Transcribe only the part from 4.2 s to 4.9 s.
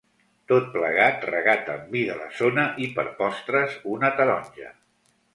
taronja.